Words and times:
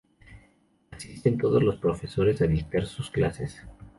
Asisten 0.89 1.37
todos 1.37 1.61
los 1.61 1.75
Profesores 1.75 2.41
a 2.41 2.47
dictar 2.47 2.87
sus 2.87 3.11
clases. 3.11 3.61